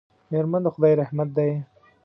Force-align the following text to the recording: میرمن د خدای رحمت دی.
میرمن 0.31 0.61
د 0.63 0.67
خدای 0.73 0.93
رحمت 1.01 1.29
دی. 1.37 1.49